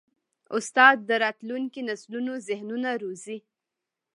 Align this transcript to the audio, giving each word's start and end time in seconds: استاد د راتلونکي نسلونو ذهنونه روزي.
استاد 0.57 0.97
د 1.09 1.11
راتلونکي 1.23 1.81
نسلونو 1.89 2.33
ذهنونه 2.47 2.89
روزي. 3.03 3.37